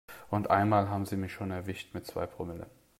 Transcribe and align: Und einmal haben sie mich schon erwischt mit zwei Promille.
Und 0.31 0.49
einmal 0.49 0.89
haben 0.89 1.05
sie 1.05 1.15
mich 1.15 1.31
schon 1.31 1.51
erwischt 1.51 1.93
mit 1.93 2.07
zwei 2.07 2.25
Promille. 2.25 2.65